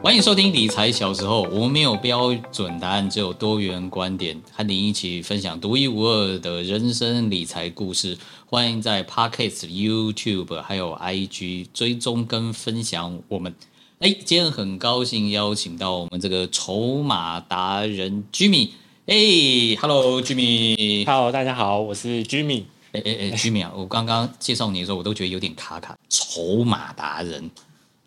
[0.00, 8.16] 欢迎收听理财小时候，我们没有标准答案，只有多元观点，和您一起分享独一无二的人生理财故事。
[8.46, 13.52] 欢迎在 Podcast、YouTube 还有 IG 追踪跟分享我们。
[13.98, 18.70] 哎，今天很高兴邀请到我们这个筹码达人 Jimmy。
[19.06, 21.04] 哎，Hello Jimmy。
[21.04, 22.62] Hello，大家好，我是 Jimmy。
[22.92, 25.98] 哎哎哎，Jimmy 啊，我刚刚介绍你的时候，我都觉得有点卡卡。
[26.08, 27.50] 筹码达人。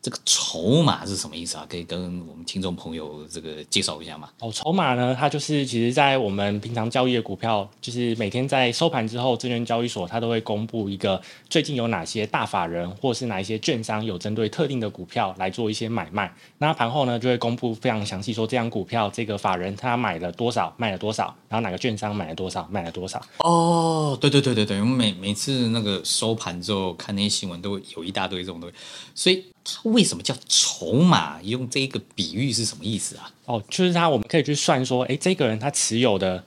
[0.02, 1.66] 这个筹码是什么意思啊？
[1.70, 4.30] 可以跟我们听众朋友这个介绍一下吗？
[4.40, 16.34] 哦，筹码呢，它就是其实，在我们平常交易的股票，就是每天在收盘之后，证券交易所它都会公布一个最近有哪些大法人或是哪一些券商有针对特定的股票来做一些买卖。
[16.58, 23.23] 那盘后呢，就会公布非常详细，说这张股票这个法人他买了多少，卖了多少，然后哪个券商买了多少，卖了多少。
[23.38, 28.76] 哦，对对对对对，我们每每次那个收盘之后看那些新闻，都会有一大堆这种东西，
[29.14, 29.45] 所以。
[29.64, 31.42] 它为什么叫筹码？
[31.44, 33.31] 用这个比喻是什么意思啊？
[33.45, 36.44] 哦，就是他，我们可以去算说，诶，这个人他持有的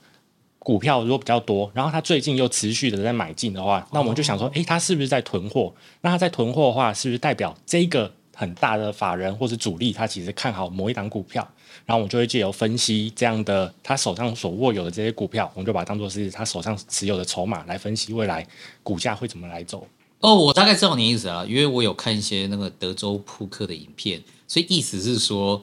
[0.59, 5.73] 股票如果比较多，然后他最近又持续的在买进的话，那我们就想说，诶，他是不是在囤货？
[6.01, 11.47] 那他在囤货的话，是不是代表这个很大的法人或是主力，他其实看好某一档股票？
[11.85, 18.45] 然后我们就会借由分析这样的他手上所握有的这些股票，我们就把它当做是他手上持有的筹码来分析未来
[18.81, 19.85] 股价会怎么来走。
[20.25, 25.61] 哦，我大概知道你的意思啊，因为我有看一些那个德州扑克的影片，所以意思是说，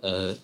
[0.00, 0.34] 呃，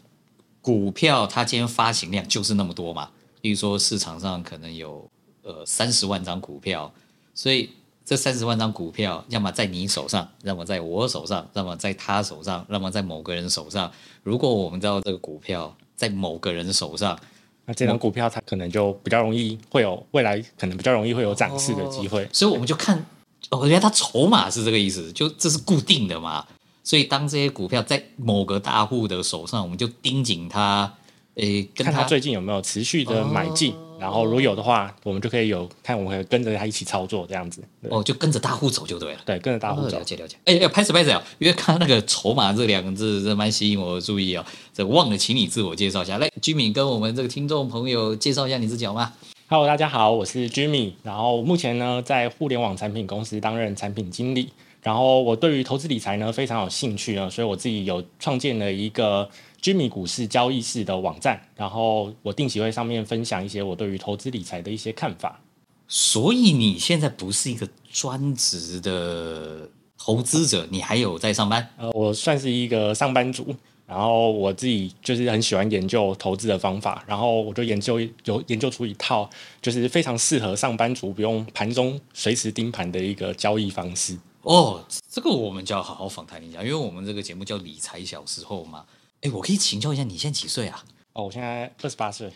[0.60, 3.08] 股票它今天发行量就是那么多嘛，
[3.41, 5.08] 比如说市场上可能有
[5.42, 6.92] 呃三十万张股票，
[7.34, 7.70] 所以
[8.05, 13.91] 这三十万张股票，要么在你手上，要么在我手上，要么在他手上，要么在某个人手上。
[14.22, 17.19] 如果我们知道这个股票在某个人手上，
[17.64, 23.02] 那这张股票它可能就比较容易会有未来，可能比较容易会有涨势的机会，所以我们就看。
[23.50, 26.46] 我觉得它筹码是这个意思，就这是固定的嘛，
[26.84, 30.92] 所以当这些股票在某个大户的手上，我们就盯紧它，
[31.34, 37.62] 诶，看他最近有没有持续的买进，哦、然后如果有的话，我们就可以有看，我们可以跟着他一起操作这样子。
[37.88, 39.20] 哦，就跟着大户走就对了。
[39.25, 39.97] 对，跟着大户走。
[39.97, 40.36] 哦、了解了解。
[40.44, 44.44] 哎哎，拍手拍手，因为看到那个筹码这两个字，这蛮吸引我的注意哦。
[44.75, 49.12] 这忘了请你自我介绍一下，来，Jimmy 跟我们这个听众朋友介绍一下你自己好吗
[49.53, 54.50] ？Hello，大家好，我是 Jimmy，然后目前呢在互联网产品公司担任产品经理，
[54.81, 59.28] 然后我对于投资理财呢非常有兴趣呢，所以我自己有创建了一个
[59.60, 65.41] Jimmy 股市交易室的网站，然后我定期会上面分享一些我对于投资理财的一些看法。
[65.89, 69.69] 所以你现在不是一个专职的
[69.99, 71.69] 投资者，你还有在上班？
[71.77, 73.53] 呃，我算是一个上班族。
[73.91, 79.28] 然后我自己就是很喜欢研究投资的方法，然后我就研究有研究出一套
[79.61, 84.17] 就是非常适合上班族不用盘中随时盯盘的一个交易方式。
[84.43, 84.81] 哦，
[85.11, 88.87] 这个我们就要好好访谈一下，因为我们这个节目叫理财小时候嘛。
[89.23, 90.84] 哎，我可以请教一下，你现在几岁啊？
[91.15, 92.31] 哦，我现在二十八岁。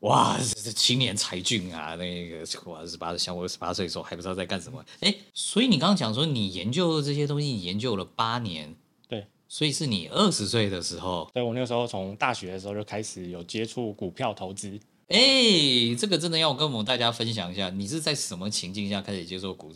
[0.00, 1.94] 哇，这青年才俊啊！
[1.96, 4.82] 那个我二十八岁，像我二十八岁的时候还不知道在干什么。
[5.00, 8.74] 哎，所以你刚刚讲说你研究这些东西，你研究了八年。
[9.48, 14.78] 所以是你二十岁的时候，对，我那个时候从大学的时候就开始有接触股票投资。
[15.08, 19.72] 哎、欸，这个真的要跟我们大家分享一下，你是在什么情境下开始接触股，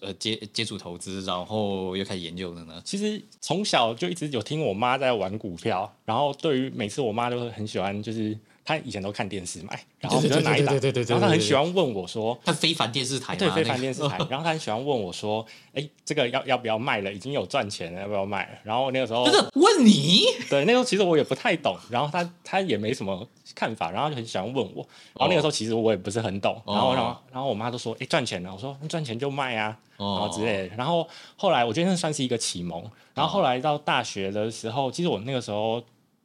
[0.00, 2.80] 呃，接接触投资，然后又开始研究的呢？
[2.84, 8.38] 其实从小就一直有听我妈在玩股票，然后对于每次我妈都会很喜欢，就是。
[8.64, 10.74] 他以前都看电视买，然后我就拿一档，
[11.08, 14.16] 然后他很喜欢问我说：“看非凡电视台，对非凡电视台。
[14.30, 17.12] ”然后他很喜欢问我说：“哎，这个要要不要卖了？
[17.12, 20.26] 已经有赚钱了，要不要卖？”然后那个时候，就是问你？
[20.48, 24.86] 对，那个时候其实我也不太懂，然后他他也没什么看法，然后就很喜欢问我。
[25.18, 30.76] 然后那个时候其实我也不是很懂，然后然后然后我妈都说：“哎，赚钱了。”我说：“赚钱就卖啊。”然后之类的。
[30.76, 32.80] 然后后来我觉得那算是一个启蒙。
[33.14, 35.82] 然后后来到大学的时候，其实我那个时候。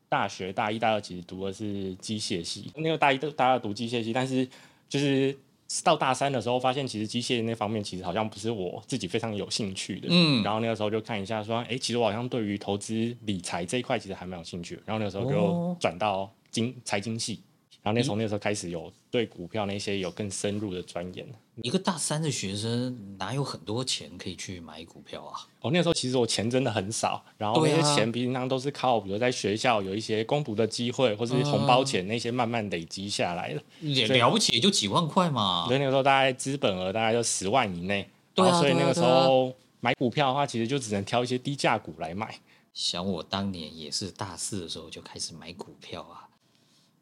[0.09, 4.47] 大学大一、大二其实读的是机械系，那个大一、大二读机械系，但是
[4.87, 5.37] 就是
[5.83, 10.07] 到大三的时候，发现其实机械那方面其实好像不是我自己非常有兴趣的。
[10.09, 14.79] 嗯，然后那个时候就看一下，说，哎，其实我好像对于投资理财这一块其实还蛮有兴趣。
[14.85, 17.41] 然后那个时候就转到经财经系。
[17.87, 21.25] 然后那从那时候开始有对股票那些有更深入的钻研。
[21.63, 25.39] 一个大三的学生哪有很多钱可以去买股票啊？
[25.61, 33.63] 哦，那时候其实我钱真的很少，然后那些钱平常都是靠，比如在学校有一些攻读的机会，或是红包钱那些慢慢累积下来的。
[33.79, 35.65] 也了不起，也就几万块嘛。
[35.67, 38.05] 所以那个时候大概资本额大概就十万以内。
[38.35, 42.37] 对啊，所以那个时候买股票的话，其实就只能挑一些低价股来买。
[42.73, 46.27] 想我当年也是大四的时候就开始买股票啊。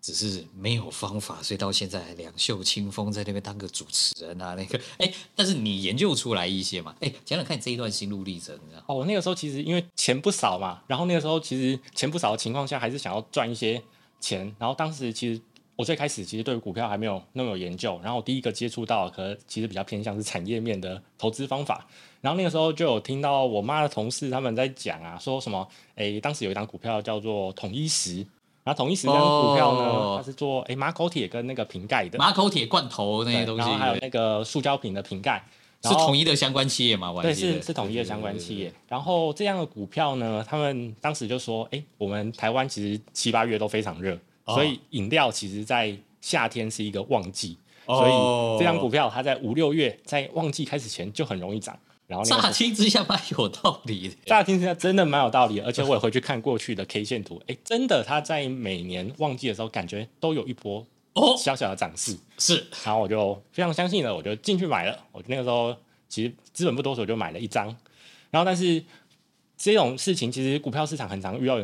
[0.05, 6.95] 只是没有方法，所以到现在两袖清风在那边当个主持人啊，那个 哎，但是你研究出来一些嘛？
[6.99, 8.55] 哎，讲讲看你这一段心路历程。
[8.85, 13.81] 哦，我那个时候其实因为钱不少嘛，然后那个时候其实钱不少的情况下，还是想要赚一些
[14.19, 14.55] 钱。
[14.59, 15.41] 然后当时其实
[15.75, 21.87] 我最开始其实对股票还没有那么有研究，然后我第一个接触到可能其实比较偏向是产业面的投资方法。
[22.21, 28.23] 然后那个时候就有听到我妈的同事他们在讲啊，说什么哎，当时有一档股票叫做统一石。
[28.65, 35.45] 然后同一石这张股票呢，哦、它是做诶马口铁跟那个瓶盖的，马口铁罐头那些东西，然后还有那个塑胶瓶的瓶盖，
[35.83, 37.13] 是统一的相关企业吗？
[37.21, 38.73] 对，是是统一的相关企业。
[38.87, 51.77] 然后这样的股票呢，他们当时就说，诶，我们台湾其实七八月都非常热，哦、所以饮料其实在夏天是一个旺季，哦、所以这张股票它在五六月在旺季开始前就很容易涨。
[52.07, 65.75] 然后乍听之下蛮有道理的，乍听之下真的蛮有道理，而且我也会去看过去的 K 线图，哎，真的，它在每年旺季的时候，感觉都有一波哦小小的涨势，是，然后我就非常相信了，我就进去买了，我那个时候
[66.07, 67.67] 其实资本不多，所以我就买了一张，
[68.29, 68.83] 然后但是
[69.57, 71.57] 这种事情其实股票市场很常遇到，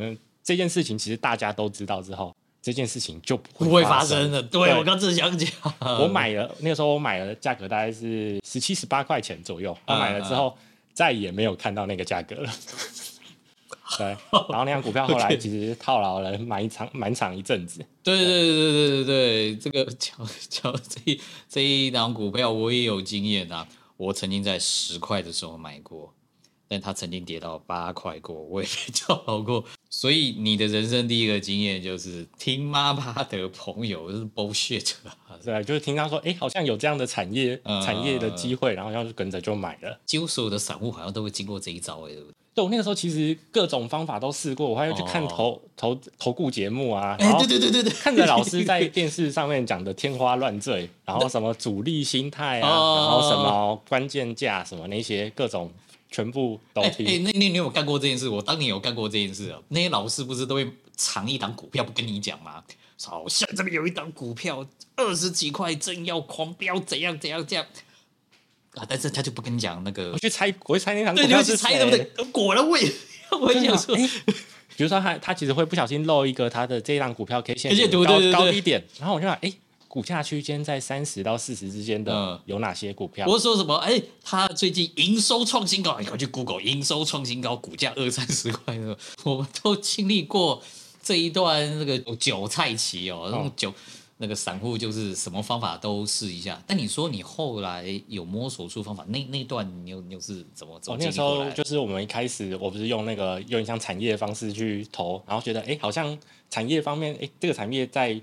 [0.43, 2.35] 这件事情其实大家都知道之后。
[2.61, 4.41] 这件事情就不会发生了。
[4.43, 5.49] 对，对我刚正想讲，
[5.99, 9.75] 我买了那个时候我买了价格大概是十七十八块钱左右。
[9.87, 10.55] 我买了之后
[10.93, 12.51] 再也没有看到那个价格了。
[13.97, 17.83] 对，然后那张股票后来 其实套牢了蛮长蛮长一阵子。
[18.01, 20.17] 对对对对对对对，这个讲
[20.47, 23.67] 讲这一这一档股票我也有经验啊，
[23.97, 26.13] 我曾经在十块的时候买过。
[26.71, 29.61] 但他曾经跌到八块过，我也没套牢过。
[29.89, 34.89] 所以你的人生第一个经验就是听妈妈的朋友就是 bullshit
[35.43, 39.99] 对，就是听他说，哎，好像有这样的产业，嗯、产业的机会，然后要是跟着就买了。
[40.05, 42.33] 几乎所有的散户好像都会经过这一招，哎，对不对？
[42.53, 55.69] 对，我那个时候其实各种方法都试过，我还要去看投、哦、投投顾节目啊，哎，对对对对对，看着老师在 电视上面讲的天花乱坠，然后什么主力心态啊，哦、然后什么关键价什么那些各种。
[56.11, 57.05] 全部倒贴。
[57.05, 58.29] 哎、欸欸，那那你有干过这件事？
[58.29, 59.59] 我当年有干过这件事啊。
[59.69, 62.61] 那些老师不是都会藏一档股票不跟你讲吗？
[63.03, 64.63] 好像这边有一档股票
[64.95, 67.65] 二十几块，正要狂飙，怎样怎样这样
[68.75, 68.85] 啊？
[68.87, 70.11] 但是他就不跟你讲那个。
[70.11, 72.25] 我去猜，我去猜那档股票是猜对不对？
[72.25, 72.91] 果然我也
[73.41, 74.07] 我也想说，欸、
[74.77, 79.57] 比如说他他其实会不小心漏一个他的这一档股票 K 线高高低点，然后我就想，哎、欸。
[79.91, 83.27] 股价区间在三十到四十之间的有哪些股票？
[83.27, 83.75] 我说什么？
[83.75, 90.63] 哎、欸，他最近营收创新高，你快去 Google 营收创新高，股价二三十块的， 我们都经历过
[91.03, 93.27] 这一段那个韭菜期哦。
[93.29, 93.73] 那种韭
[94.19, 96.63] 那个散户就是什么方法都试一下。
[96.65, 100.95] 但你说你后来有摸索出方法，那那段你又你又是怎么走？
[100.97, 106.17] 那时候就是我们一开始，我不是用那个有点像产业的方式去投，然后觉得哎、欸，好像
[106.49, 108.21] 产业方面，哎、欸，这个产业在。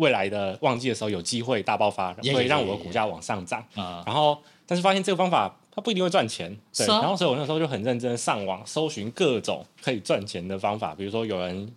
[0.00, 3.62] 未来的旺季的时候有机会大爆发，会让我的股价往上涨。
[3.74, 4.06] Yeah, yeah, yeah, yeah.
[4.06, 6.56] 然后，但是发现这个方法它不一定会赚钱。
[6.74, 6.86] 对。
[6.86, 11.70] 啊、然后，所以我那时候就很认真上网搜寻各种可以赚钱的方法，比如说有人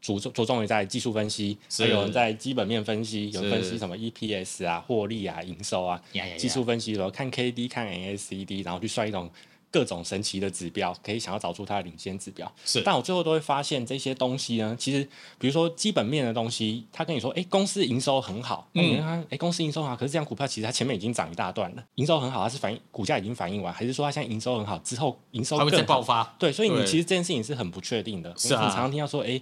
[0.00, 6.00] 着重着重于在技术分析，所以有人在基本面分析，有人分析什么 EPS 啊、获利啊、营收啊。
[6.12, 6.36] Yeah, yeah, yeah.
[6.36, 9.30] 技术分析的时候看 KD、看 MACD，然后去算一种。
[9.72, 12.52] 各种神奇的指标，可以想要找出它的领先指标。
[12.64, 15.02] 是，但我最后都会发现这些东西呢，其实
[15.38, 26.22] 比如说基本面的东西，他跟你说，哎，公司营收很好，嗯，哎、嗯，公司营收很好，可是这样股票其实它前面已经涨一大段了，营收很好，它是反映股价已经反映完，还是说它现在营收很好之后营收还会再爆发？
[26.38, 28.32] 对，所以你其实这件事情是很不确定的。
[28.36, 29.40] 是啊，你常常听到说，哎，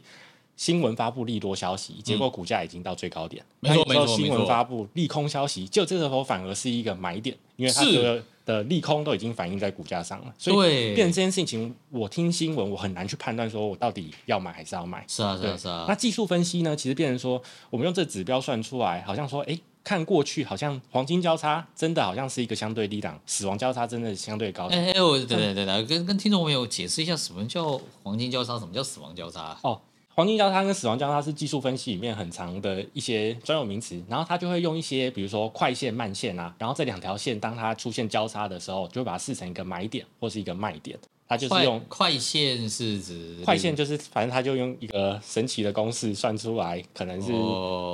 [0.57, 3.45] 新闻发布利多消息，结果股价已经到最高点。
[3.59, 8.23] 没错没错，新闻发布利空消息，就这个时候反而是一个买点，因为它这个。
[8.45, 15.05] 的利空都已经反映在股价上了，所以变成这件事情，我听新闻，我很难去判断说我到底要买还是要买。
[15.07, 15.85] 是啊，是啊，是啊。
[15.89, 16.75] 那技术分析呢？
[16.75, 24.67] 其实变成说，我们用这指标算出来，好像说，哎，看过去好像黄金交叉真的好像是一个相对低档，死亡交叉真的相对高。
[24.67, 29.57] 哎哎，我对对对对，跟跟听众朋友解释一下，什么叫黄金交叉，什么叫死亡交叉？
[29.63, 29.81] 哦。
[30.15, 40.99] 黄金交叉跟死亡交叉是技术分析里面很长的一些专有名词，然后它就会用一些，比如说快线、慢线啊，然后这两条线当它出现交叉的时候，就会把它视成一个买点或是一个卖点。
[41.27, 47.29] 它就是用快，快线是指快线就是反正它就用一个神奇的公式算出来，可能是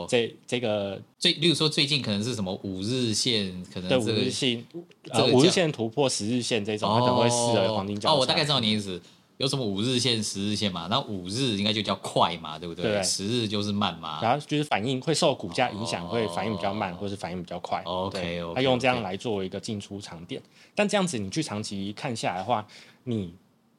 [0.08, 4.64] 这、哦、这个最，例如说最近可能是什么五日线，可能、这个、对五日线
[5.10, 8.14] 呃五日线突破十日线这种，它可能会视为黄金交叉。
[8.14, 9.00] 哦，我大概知道你意思。
[9.38, 10.86] 有什么五日线、十日线嘛？
[10.90, 12.84] 那五日应该就叫快嘛，对不对？
[12.84, 13.02] 对。
[13.02, 14.20] 十日就是慢嘛。
[14.22, 17.82] 然后就是反应会受股价影响，哦、会反应比较慢，或是反应比较快。
[17.84, 18.54] OK OK。
[18.54, 20.40] 他用这样来作为一个进出场点，
[20.74, 22.66] 但这样子你去长期看下来的话，
[23.04, 23.34] 你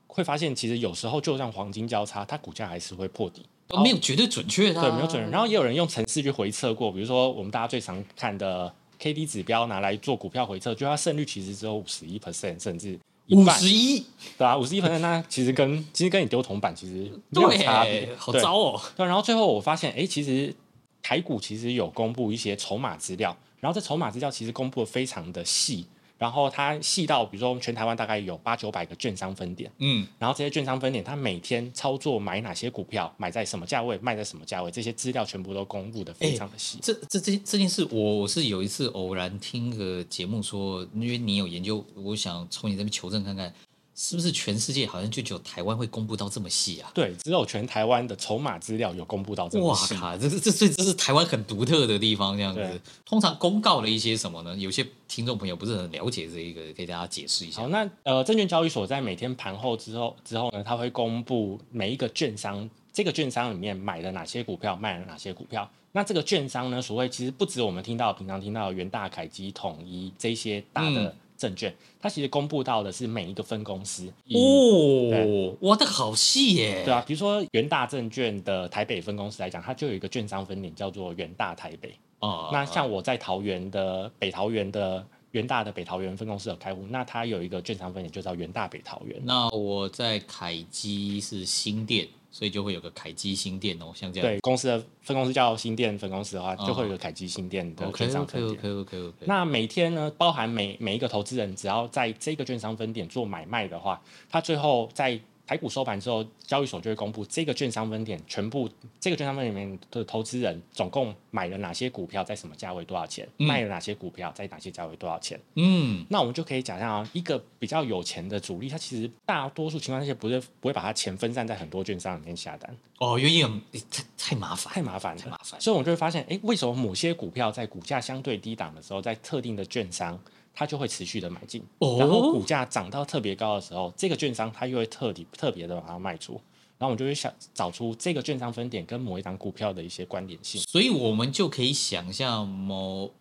[0.06, 5.30] 会发现其实有时候就像黄金交叉，它股价还是会破底，都没有绝对准确的、啊，对，没有准。
[5.32, 14.06] 然后也有人用程式去回测过，比如说我们大家最常看的 K D 指标拿来做股票回测，就它胜率其实只有五十一 percent，甚至五十一，
[14.38, 18.82] 对啊，五十一 percent，那其实跟其实跟你丢铜板其实没有差别，好糟哦。
[18.96, 20.56] 对，然后最后我发现，哎，其实
[21.02, 25.86] 台股其实有公布一些筹码资料，然后这筹码资料其实公布的非常的细。
[26.18, 36.80] 然后它细到，比如说全台湾大概有八九百个券商分点，嗯，然后这些券商分点，它每天操作买哪些股票，买在什么价位，卖在什么价位，这些资料全部都公布的非常的细。
[36.82, 43.54] 这这这这件事，我是有一次偶然听个节目说，因为你有研究，我想从你这边求证看看。
[44.00, 46.92] 是不是全世界好像就只有台湾会公布到这么细啊？
[46.94, 49.96] 对，只有全台湾的筹码资料有公布到这么细。
[49.96, 52.80] 哇靠，这是这这这是台湾很独特的地方，这样子。
[53.04, 54.56] 通常公告了一些什么呢？
[54.56, 57.64] 有些听众朋友不是很了解这一个，可以大家解释一下。
[57.64, 65.68] 好，那呃，证券交易所在每天盘后之后之后呢，它会公布每一个券商，这个券商里面买了哪些股票，卖了哪些股票。
[65.94, 71.06] 那这个券商呢，所谓其实不止我们听到平常听到元大、凯基、统一这些大的。
[71.06, 76.84] 嗯证券，它其实公布到的是每一个分公司哦，我的好细耶！
[76.84, 82.50] 对啊，比如说元大证券的台北分公司来讲，它就有一个券商分点叫做元大台北哦。
[82.52, 89.22] 那像我在桃园的北桃园的元大的北桃园分公司有开户，那它有一个券商分点就叫元大北桃园。
[89.24, 92.08] 那我在凯基是新店。
[92.38, 94.30] 所以就会有个凯基新店哦，像这样。
[94.30, 98.60] 对，公司的分公司叫新店分公司的话，就会有个凯基新店的券商分店。
[98.60, 99.26] OK OK OK OK。
[99.26, 105.20] 那每天呢，包含每每一个投资人，只要在这个券商分点做买卖的话，他最后在。
[105.48, 115.40] 台股收盘之后，交易所就会公布这个券商分点全部，这个券商分点里面的投资人总共买了哪些股票，在什么价位多少钱，嗯、卖了哪些股票，在哪些价位多少钱。
[115.56, 122.78] 嗯，那我们就可以讲一下啊，一个比较有钱的主力，他其实大多数情况下不是不会把他钱分散在很多券商里面下单。
[123.00, 125.62] 哦，原因太太麻烦，太麻烦，太麻烦。
[125.62, 130.20] 所以我们就会发现，哎，为什么某些股票在股价相对低档的时候，在特定的券商，
[130.60, 131.64] 它就会持续的买进，
[132.00, 136.34] 然后股价涨到特别高的时候，这个券商它又会特地特别的把它卖出，
[136.80, 143.12] 然后我们就会想找出这个券商分点跟某一档股票的一些关联性，所以我们就可以想象某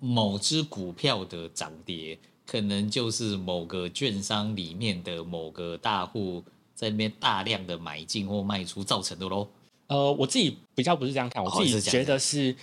[0.00, 6.42] 某只股票的涨跌，可能就是某个券商里面的某个大户
[6.74, 9.46] 在那边大量的买进或卖出造成的喽。
[9.86, 12.56] 呃，我自己比较不是这样看，我自己觉得是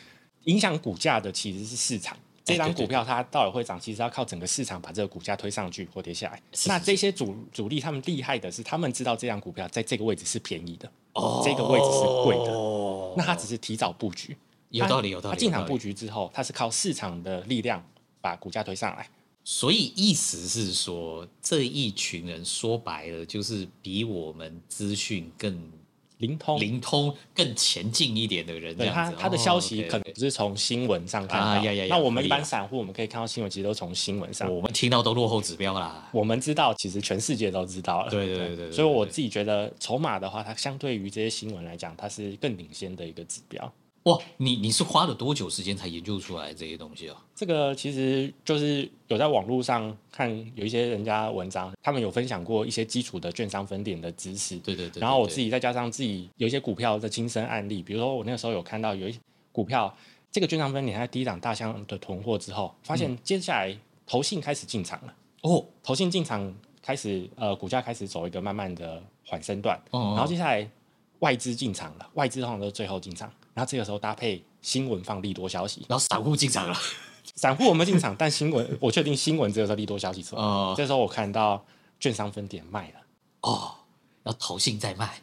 [0.44, 2.18] 影响股价的其实是市场。
[2.48, 6.42] 这张股票它到底会涨，其实要靠整个市场把这个股价推上去或跌下来。
[6.66, 12.54] 那这些主主力他们厉害的是，他们知道这张股票在这个位置是便宜的，哦、这个位置是贵的。
[12.54, 14.38] 哦、那他只是提早布局，
[14.70, 15.36] 有道理，有道理。
[15.36, 17.86] 他进场布局之后，他是靠市场的力量
[18.22, 19.10] 把股价推上来。
[19.44, 25.70] 所以意思是说，这一群人说白了就是比我们资讯更。
[26.18, 31.62] 灵通，灵通更前进一点的人，对他他的消息可能不是从新闻上看到。
[31.88, 34.54] 那我们一般散户，我们可以看到新闻，其实都从新闻上。
[34.54, 36.10] 我们听到都落后指标啦。
[36.12, 38.10] 我们知道，其实全世界都知道了。
[38.10, 38.72] 对对对。
[38.72, 43.72] 所以我自己觉得，筹码的话，它相对于这些新闻来讲，它是更领先的一个指标。
[44.08, 47.26] 哇，你你是花了多久时间才研究出来这些东西啊？
[47.36, 54.58] 这个其实就是有在网络上看有一些人家文章，他们有分享过一些基础的券商分点的知识。
[54.60, 55.02] 对对对，对。
[55.02, 59.20] 然后我自己再加上自己有一些股票的亲身案例，比如说我那个时候有看到有一
[59.52, 59.94] 股票，
[60.32, 65.14] 这个券商分点在低档大箱的囤货之后，发现接下来投信开始进场了。
[65.42, 69.78] 哦，投信进场开始，呃，股价开始走一个慢慢的缓升段。
[69.92, 70.14] 哦，哦。
[70.16, 70.66] 然后接下来
[71.20, 73.30] 外资进场了，外资通常都是最后进场。
[73.58, 76.78] 然后这个时候搭配新闻放利多消息，然后散户进场了。
[77.34, 80.42] 散户我们进场，但新闻我确定新闻只有在利多消息出来。
[80.46, 81.66] 哦，这时候我看到
[82.00, 83.00] 券商分点卖了。
[83.42, 83.74] 哦，
[84.22, 85.20] 然后投信在卖，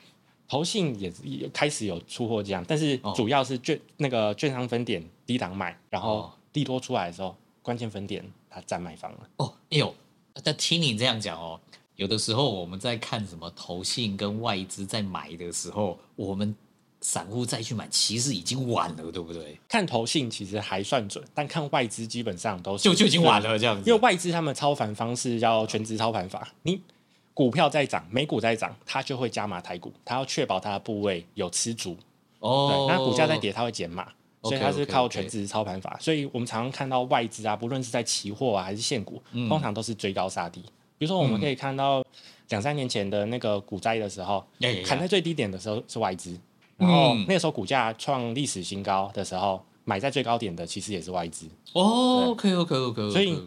[0.48, 9.18] 投信也也开始有出货这样，但是主要是券、哦、那个券商分点低档买，然后利多出来的时候，关键分点它占卖方了。
[9.36, 9.94] 哦，哎呦，
[10.42, 11.60] 但听你这样讲哦，
[11.94, 16.52] 有的时候我们在看什么投信跟外资在买的时候，我们。
[17.04, 19.60] 散户再去买，其实已经晚了，对不对？
[19.68, 23.82] 看投信其实还算准，但看外资基本上都是就就已经晚了这样子。
[23.86, 26.80] 因为外资他们操盘方式叫全职操盘法，你
[27.34, 31.94] 股票在涨，美股在涨，它就会加码台股，它要确保它的部位有吃足。
[32.38, 34.10] 哦，对，那股价在跌，它会减码，
[34.42, 35.98] 所以它是靠全职操盘法。
[36.00, 40.62] 所以我们常常看到外资啊，不论是在期货啊还是现股，嗯、通常都是追高杀低。
[40.96, 42.02] 比如说，我们可以看到
[42.48, 46.38] 两三年前的那个股灾的时候，嗯、砍在最低点的时候是外资。
[46.76, 51.46] 然后那个时候股价创历史新高的时候，买在最高点的其实也是外资。
[51.72, 53.10] 哦，OK OK OK。
[53.10, 53.38] 所以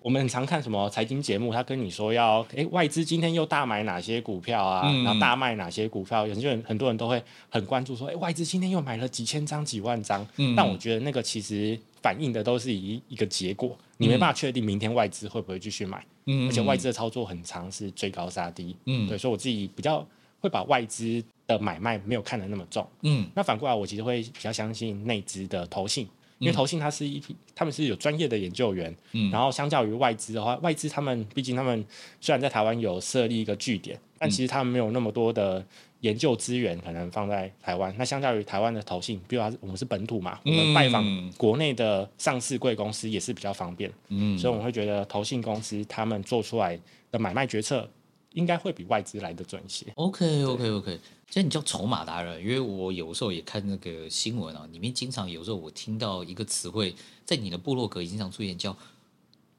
[0.00, 10.24] 我们很常看什么财经节目，他跟你说要，哎，外资今天又大买哪些股票啊，嗯、然后大卖哪些股票，有些人很多人都会很关注说，哎，外资今天又买了几千张、几万张。
[10.36, 16.04] 嗯、但我觉得那个其实反映的都是一一个结果，你没办法确定明天外资会不会继续买。
[16.26, 18.76] 嗯、而且外资的操作很常是追高杀低。
[18.84, 20.06] 嗯，对，所以我自己比较
[20.40, 22.86] 会把外资的买卖没有看得那么重。
[23.02, 26.08] 嗯，那反过来我其实会比较相信内资的投信。
[26.38, 31.82] 因为投信它是一批，他们是有专业的研究员，嗯，然后相较于外资的话，外资他们毕竟他们
[32.20, 35.64] 虽然在台湾有设立一个据点，但其实他们没有那么多的
[36.00, 37.94] 研究资源可能放在台湾。
[37.96, 46.78] 那相较于台湾的投信，比如说我们是本土嘛，我们拜访国内的上市贵公司也是比较方便，嗯，所以我们会觉得投信公司他们做出来
[47.10, 47.88] 的买卖决策
[48.36, 49.86] 应该会比外资来的准一些。
[49.96, 51.00] OK OK OK。
[51.28, 58.76] 其实你叫筹码达人，因为我有时候也看那个新闻啊，里面经常有时候我听到一个词汇，在你的部落格经常出现，叫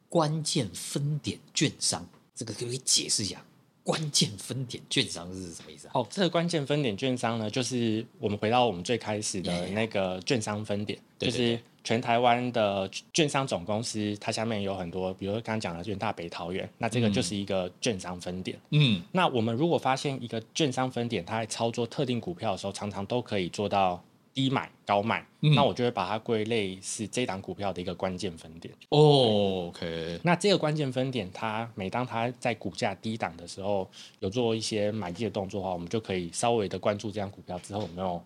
[0.07, 3.43] 关键分点券商，这个可不可以解释一下？
[3.83, 5.91] 关键分点券商是什么意思啊？
[5.95, 11.59] 哦，这个关键分点券商呢，就是我们回到我们最开始的那个券商分点，就是。
[11.87, 18.59] 全台湾的券商总公司，它下面有很多，比如说刚刚讲的远大北桃园，那这个就是一个券商分点。
[18.71, 24.03] 嗯，那我们如果发现一个券商分点，它在操作特定股票的时候，常常都可以做到
[24.33, 28.73] 低买高卖，嗯、那我就会把它归类是这档股票的一个关键分点。
[28.89, 30.19] 哦，OK。
[30.23, 33.89] 那这个关键分点，它每当它在股价低档的时候，
[34.19, 38.21] 有做一些买进的动作的话，我们就可以稍微的关注这档股票之后有没有。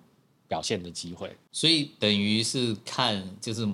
[0.52, 3.66] 表现的机会，所以等于是看就是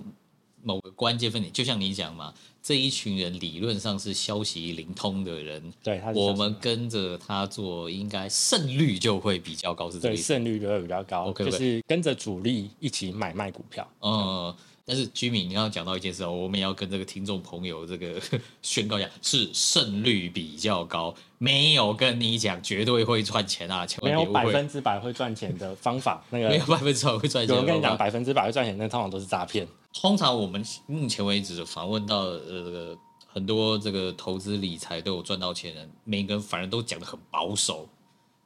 [0.61, 2.31] 某个关键分点，就像你讲嘛，
[2.61, 10.27] 这一群人理论上是消息灵通的人，对，我们跟着他做，应该胜率就会比较高，是这个意思？
[10.27, 14.55] 对，胜率就会比较高就是跟着主力一起买卖股票，嗯。
[14.89, 18.21] 但是居民，你刚刚讲到一件事哦，我们要跟这个听众朋友这个
[18.63, 24.15] 宣告一下，是胜率比较高，没有跟你讲绝对会赚钱啊，千万别。
[24.15, 27.53] 没有百分之百会赚钱的方法，那个 没有百分之百会赚钱。
[27.53, 29.67] 有人跟你讲百分之百会赚钱，那通常都是诈骗。
[29.91, 37.89] 通常我们目前为止访问到呃这个很多这个投资理财都有赚到钱的人，每个人反而都讲的很保守。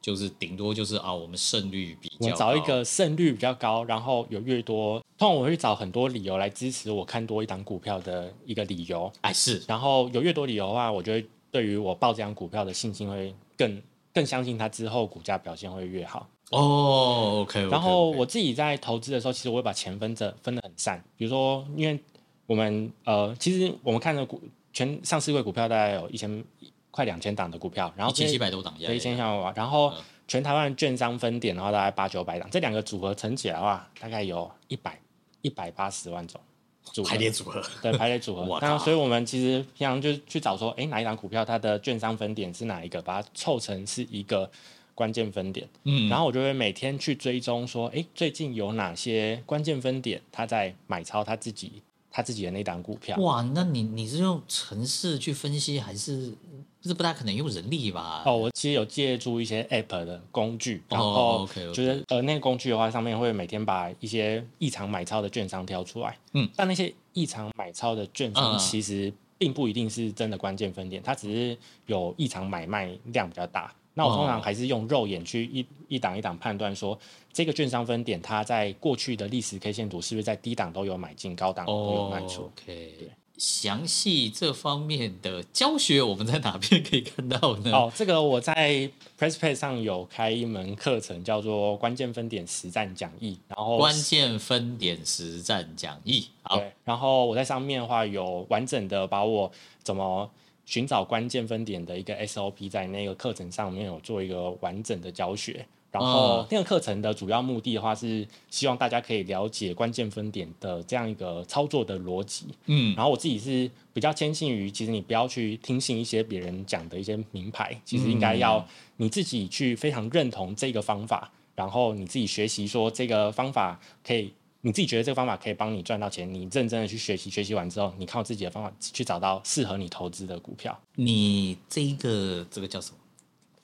[0.01, 9.11] 就是顶多就是啊，我们胜率比较高，我找一个胜率比较高，然后有越多，通常我会找很多理由来支持我看多一档股票的一个理由。
[9.21, 13.79] 哎，是，然后有越多理由的话，我觉得对于我抱这档股票的信心会更
[14.11, 16.27] 更相信它之后股价表现会越好。
[16.49, 17.69] 哦，OK, okay。
[17.69, 21.99] 然后我自己在投资的时候，其实我会把钱分着分得很散，比如说，因为
[22.47, 24.41] 我们呃，其实我们看的股
[24.73, 26.43] 全上市柜股票大概有一千。
[26.91, 29.93] 快两千档的股票，然后一千七百多档，对，一千七百多档，然后
[30.27, 34.99] 全台湾券商分点的话，大概八九百档，这两个组合乘起来的话，大概有一百
[35.41, 36.39] 一百八十万种
[36.83, 38.59] 组合排列组合， 对，排列组合。
[38.61, 44.49] 那所以我们其实平常就去找说，哎，哪一档股票它的券商分点是哪一个，把它凑成是一个
[44.93, 45.67] 关键分点。
[45.83, 53.17] 嗯，然后我就会每天去追踪说，哎，最近有哪些关键分点，它在买超它自己他自己的那档股票。
[53.19, 56.33] 哇，那你你是用程式去分析还是？
[56.81, 58.23] 就是不大可能用人力吧？
[58.25, 66.17] 哦，我其实有借助一些 App 的工具，然后就是呃，那个工具的话，上面会每天把一些异常买超的券商挑出来。
[66.33, 73.71] 嗯，但那些异常买超的券商其实并不一定是真的关键分点，它只是有异常买卖量比较大。
[73.93, 76.97] 那我通常还是用肉眼去一一档一档判断，说
[77.31, 82.43] 这个券商分点它在过去的历史 K 线图是不是在低档都有买进，高档都有卖出。
[82.43, 83.11] OK，对。
[83.41, 87.71] 详细这方面的教学，我们在哪边可以看到呢？
[87.73, 93.39] 哦，这个我在 PressPlay 上有开一门课程，叫做关键分点实战讲义。
[93.47, 96.57] 然后关键分点实战讲义，好。
[96.57, 99.51] 对，然后我在上面的话有完整的把我
[99.81, 100.29] 怎么
[100.67, 105.65] 寻找关键分点的一个 SOP，在那个课程上面有做一个完整的教学。
[105.91, 112.45] 然后那个课程的主要目的的话，是希望大家可以了解关键分点的这样一个操作的逻辑。
[112.67, 130.79] 嗯，然后我自己是比较坚信于，其实你不要去听信一些别人讲的一些名牌，其实应该要你自己去非常认同这个方法，然后你自己学习说这个方法可以，你自己觉得这个方法可以帮你赚到钱，你认真的去学习，学习完之后，你靠自己的方法去找到适合你投资的股票。
[130.95, 132.97] 你这一个这个叫什么？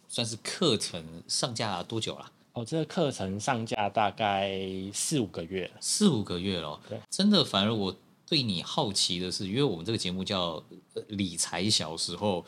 [0.07, 2.31] 算是课程上架多久了？
[2.53, 4.59] 哦，这个课程上架大概
[4.93, 6.79] 四五个月，四五个月了。
[6.89, 7.95] 对，真的，反而我
[8.27, 10.63] 对你好奇的是，因为我们这个节目叫
[11.09, 12.43] 理财小时候，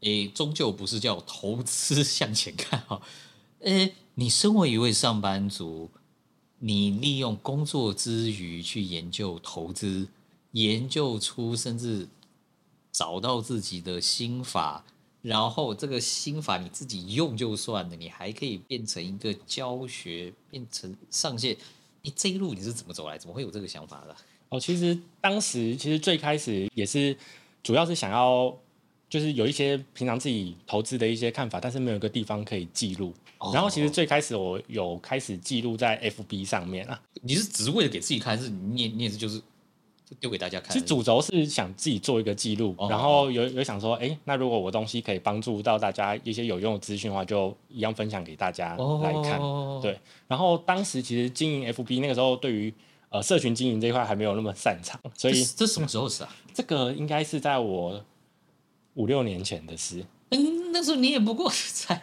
[0.00, 3.00] 诶，终究不是叫投资向前看哈。
[3.60, 5.88] 诶，你身为一位上班族，
[6.58, 10.08] 你利用工作之余去研究投资，
[10.52, 12.08] 研究出甚至
[12.90, 14.84] 找到自己的心法，
[15.24, 21.56] 然后这个心法你自己用就算了，你还可以变成一个教学，变成上线。
[22.02, 23.16] 你这一路你是怎么走来？
[23.16, 24.14] 怎么会有这个想法的？
[24.50, 27.16] 哦，其实当时其实最开始也是
[27.62, 28.54] 主要是想要，
[29.08, 33.14] 就是有一些平常自己投资的一些看法，但是没有一个地方可以记录。
[33.38, 37.00] 哦、然后其实最开始我有开始记录在 FB 上面啊。
[37.22, 39.40] 你是只是为了给自己看，是你你也是就是
[40.20, 40.72] 丢给大家看？
[40.72, 49.40] 其实主轴是想自己做一个记录，哦、然后有有想说，哎，那如果我东西可以帮助到大家一些有用的资讯的话，就一样分享给大家来看。
[49.40, 49.98] 哦、对。
[50.28, 52.72] 然后当时其实经营 FB 那个时候，对于
[53.10, 56.36] 呃，社群经营这一块还没有那么擅长，所以这，这什么时候是啊？
[56.52, 58.04] 这个应该是在我
[58.94, 60.04] 五六年前的事。
[60.30, 61.96] 嗯，那时候你也不过才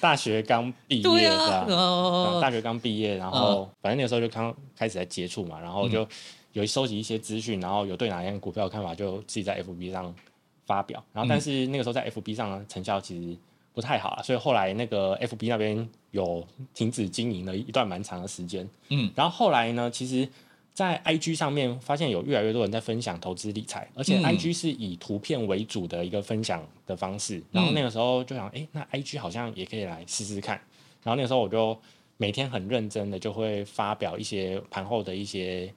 [0.00, 6.04] 大学刚毕业，对啊，哦、大学刚毕业，然后、哦、反正那个时候就刚开始在接触嘛，然后就
[6.60, 10.14] 有收集一些资讯，然后有对哪样股票的看法，就自己在 FB 上
[10.64, 11.02] 发表。
[11.12, 13.38] 然后但是那个时候在 FB 上的成效其实
[13.74, 18.68] 不太好了，所以后来那个 FB 那边有停止经营了一段蛮长的时间。
[18.88, 20.28] 嗯，然后后来呢，其实。
[20.76, 27.38] 在 IG 上面发现有越来越多人在分享投资理财，而且 IG 是以图片为主的一个分享的方式。
[27.38, 30.60] 嗯、然后那个时候就想，哎、欸，那 IG 好像也可以来试试看。
[31.02, 31.74] 然后那个时候我就
[32.18, 35.72] 每天很认真的就会发表一些盘后的一些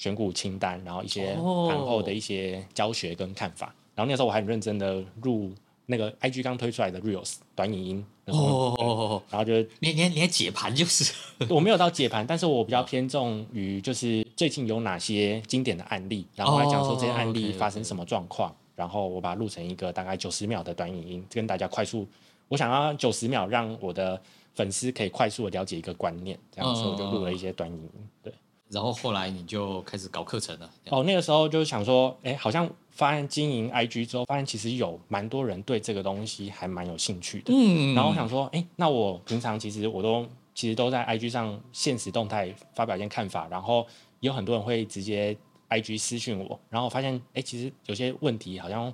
[0.00, 3.66] 选股清单，然后一些盘后的一些教学跟看法。
[3.94, 5.52] 然后那个时候我还很认真的入。
[5.86, 11.12] 那个 IG 刚推出来的 Reels 短影音哦，然后就你你你解盘就是，
[11.48, 22.06] 我没有到解盘，但是我比较偏重于就是最近有哪些经典的案例，然后来讲说这些案例发生什么状况，然后我把它录成一个大概九十秒的短影音，跟大家快速，
[22.46, 24.22] 我想要九十秒让我的
[24.54, 27.90] 粉丝可以快速的了解一个观念，这样子我就录了一些短影音，
[28.22, 28.32] 对。
[28.70, 30.70] 然后后来你就开始搞课程了。
[30.90, 37.52] 哦，那个时候就是想说，哎，好像发现经营 IG 之后，发现其实有蛮多人对这个东西还蛮有兴趣的。
[37.52, 37.94] 嗯。
[37.94, 43.84] 然后我想说，哎，那我平常其实我都其实都在 IG 上现实动态发表一些看法，然后
[44.20, 45.36] 有很多人会直接
[45.68, 48.92] IG 私讯我，然后我发现，哎，其实有些问题好像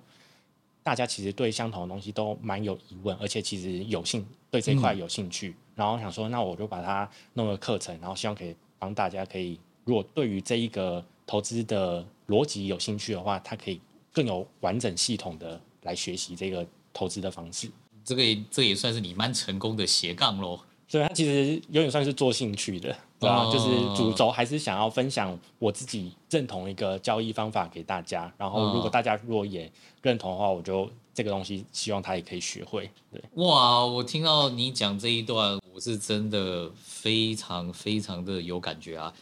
[0.82, 5.50] 大家其实对相同的东西都蛮有疑问，而且其实有兴对这块有兴趣。
[5.50, 9.60] 嗯、然后我想说，那我就把它弄个课程，然后希望可以帮大家可以。
[9.86, 13.80] 如果对于这一个投资的逻辑有兴趣的话，他可以
[14.12, 17.70] 更有完整系统的来学习这个投资的方式。
[18.04, 20.58] 这个也这也算是你蛮成功的斜杠喽。
[20.88, 23.44] 所以他其实有点算是做兴趣的，对吧？
[23.44, 28.32] 哦、就是主轴还是想要分享我自己认同一个交易方法给大家。
[28.36, 29.70] 然后如果大家如果也
[30.02, 32.88] 认同的话，我就这个东西希望他也可以学会。
[33.12, 39.12] 对，哇，我听到你讲这一段，我是真的非常非常的有感觉啊。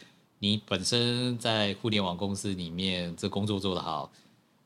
[0.45, 4.11] 你本身在互联网公司里面，这工作做得好，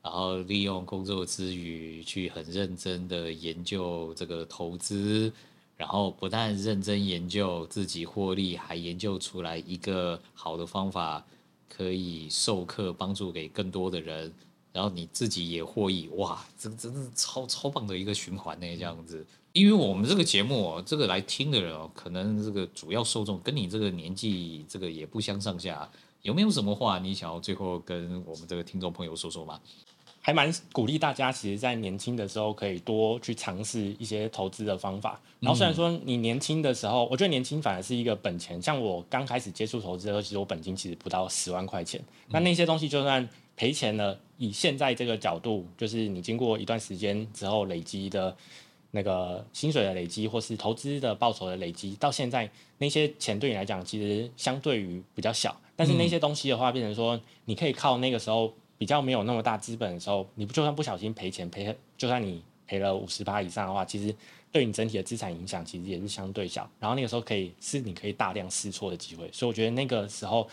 [0.02, 5.32] 然后利用工作之余去很认真的研究这个投资，
[5.78, 11.24] 然后不但认真研究自己获利，还研究出来一个好的方法，
[11.66, 14.30] 可以授课帮助给更多的人，
[14.74, 19.26] 然后你自己也获益，哇，这真是超超棒的一个循环呢，这样子。
[19.52, 25.88] 因为我们这个节目哦，这个来听的人哦，可能这个主要受众跟你这个年纪这个也不相上下，
[26.22, 29.60] 有没有什么话你想要最后跟我们这个听众朋友说说吗？
[30.22, 35.18] 还蛮鼓励大家，其实，在年轻的时候可以多去尝试一些投资的方法。
[35.40, 38.60] 然后虽然说你年轻的时候，我觉得年轻反而是一个本钱。
[38.60, 42.00] 像我刚开始接触投资的时候，其实我本金其实不到十万块钱。
[42.28, 48.36] 那那些东西就算赔钱了，以现在这个角度，就是你经过一段时间之后累积的。
[48.92, 55.58] 那个薪水的累积，或是投资的报酬的累积，到现在那些钱对你来讲，其实相对于比较小。
[55.76, 64.14] 但是那些东西的话，变成说你可以靠那个时候比较没有那么大资本的时候，你不就算不小心赔钱赔，就算你赔了五十趴以上的话，其实
[64.52, 66.68] 对你整体的资产影响其实也是相对小。
[66.78, 69.30] 然后那个时候可以是你可以大量试错的机会。
[69.32, 70.46] 所以我觉得那个时候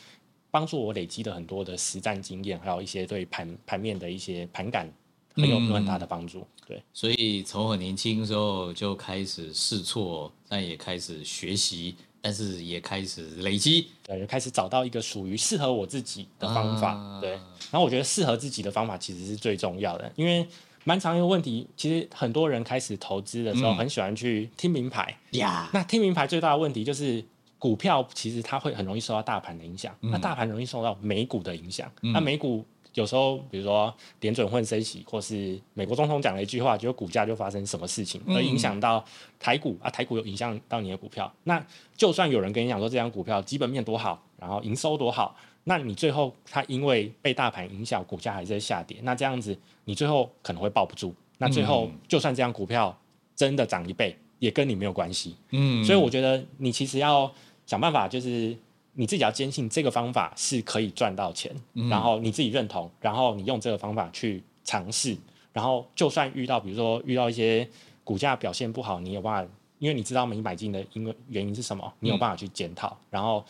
[0.52, 4.90] 帮助我累积了很多的实战经验，还有一些对盘盘面的一些盘感。
[5.38, 17.32] 很有很大的帮助，对，所以从很年轻的时候就开始试错，但也开始学习，但是也开始累积，对，就开始找到一个属于适合我自己的方法，啊、对。
[17.70, 20.46] 然后我觉得适合自己的方法其实是最重要的，因为
[20.84, 25.68] 蛮常有问题，其实很多人开始投资的时候很喜欢去听名牌呀。
[25.68, 27.24] 嗯、那听名牌最大的问题就是
[27.60, 32.66] 股票其实它会很容易受到大盘的影响，嗯、那大盘容易受到美股的影响，嗯、那美股。
[32.98, 39.06] 有时候，比如说联准混升息，或是美国总统讲了一句话，就股价就发生什么事情，而影响到
[39.40, 41.32] 台股啊，台股有影响到你的股票。
[41.44, 41.64] 那
[41.96, 49.56] 就算有人跟你讲说这张股票基本面多好，然后营收多好，那你最后它因为被大盘影响，股价还在下跌，那这样子
[49.86, 51.14] 你最后可能会抱不住。
[51.38, 52.98] 那最后就算这张股票
[53.36, 55.36] 真的涨一倍，也跟你没有关系。
[55.52, 57.32] 嗯，所以我觉得你其实要
[57.68, 58.58] 想办法，就是
[58.98, 61.56] 你自己要坚信这个方法是可以赚到钱，
[61.90, 65.16] 然后你自己认同，然后你用这个方法去尝试，
[65.54, 67.66] 然后就算遇到比如说遇到一些
[68.04, 73.46] 股价表现不好，你有办法，因为你知道你买进的因为原因是什么，你有办法去检讨，然后。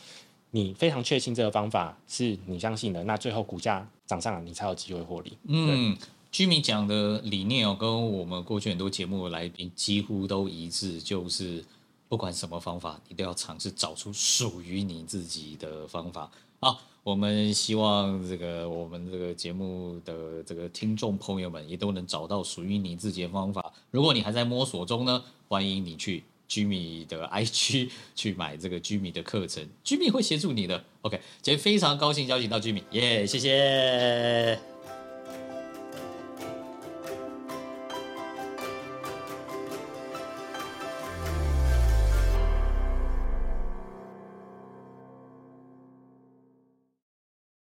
[0.51, 5.37] 你非常确信这个方法是你相信的，那最后股价涨上来，你才有机会获利。
[5.45, 5.95] 嗯
[6.31, 11.63] ，Jimmy 讲的理念哦，跟我们过去很多节目的来宾几乎都一致，就是
[12.09, 16.29] 不管什么方法，你都要尝试找出属于你自己的方法。
[16.59, 23.73] 好，我们希望这个我们这个节目的这个听众朋友们也都能找到属于你自己的方法。
[23.91, 26.23] 如果你还在摸索中呢，欢迎你去。
[26.49, 30.81] Jimmy 的 IG 去买这个 Jimmy 的课程，Jimmy 会协助你的。
[31.01, 34.76] OK，今天非常高兴邀请到 Jimmy，耶，谢谢。